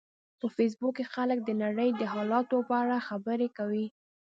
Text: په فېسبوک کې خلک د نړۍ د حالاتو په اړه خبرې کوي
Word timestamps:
په 0.39 0.47
فېسبوک 0.55 0.93
کې 0.97 1.05
خلک 1.13 1.37
د 1.43 1.49
نړۍ 1.63 1.89
د 1.95 2.01
حالاتو 2.13 2.57
په 2.67 2.73
اړه 2.81 3.05
خبرې 3.07 3.47
کوي 3.57 3.85